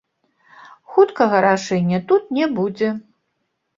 [0.93, 2.89] Хуткага рашэння тут не будзе.